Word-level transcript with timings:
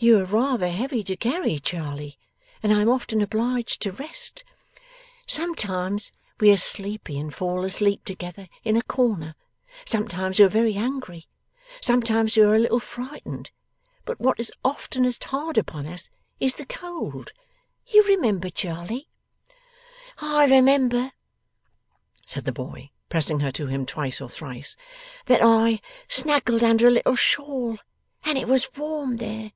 You 0.00 0.20
are 0.20 0.26
rather 0.26 0.68
heavy 0.68 1.02
to 1.02 1.16
carry, 1.16 1.58
Charley, 1.58 2.20
and 2.62 2.72
I 2.72 2.82
am 2.82 2.88
often 2.88 3.20
obliged 3.20 3.82
to 3.82 3.90
rest. 3.90 4.44
Sometimes 5.26 6.12
we 6.38 6.52
are 6.52 6.56
sleepy 6.56 7.18
and 7.18 7.34
fall 7.34 7.64
asleep 7.64 8.04
together 8.04 8.46
in 8.62 8.76
a 8.76 8.82
corner, 8.82 9.34
sometimes 9.84 10.38
we 10.38 10.44
are 10.44 10.48
very 10.48 10.74
hungry, 10.74 11.26
sometimes 11.80 12.36
we 12.36 12.44
are 12.44 12.54
a 12.54 12.60
little 12.60 12.78
frightened, 12.78 13.50
but 14.04 14.20
what 14.20 14.38
is 14.38 14.52
oftenest 14.64 15.24
hard 15.24 15.58
upon 15.58 15.84
us 15.88 16.10
is 16.38 16.54
the 16.54 16.66
cold. 16.66 17.32
You 17.84 18.04
remember, 18.04 18.50
Charley?' 18.50 19.08
'I 20.20 20.44
remember,' 20.46 21.10
said 22.24 22.44
the 22.44 22.52
boy, 22.52 22.90
pressing 23.08 23.40
her 23.40 23.50
to 23.50 23.66
him 23.66 23.84
twice 23.84 24.20
or 24.20 24.28
thrice, 24.28 24.76
'that 25.26 25.40
I 25.42 25.80
snuggled 26.06 26.62
under 26.62 26.86
a 26.86 26.90
little 26.92 27.16
shawl, 27.16 27.78
and 28.24 28.38
it 28.38 28.46
was 28.46 28.72
warm 28.76 29.16
there. 29.16 29.50